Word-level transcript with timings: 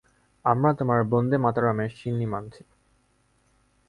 আমরা 0.45 0.71
তোমার 0.73 0.99
বন্দেমাতরমের 1.03 1.89
শিন্নি 1.89 2.25
মানছি। 2.25 2.61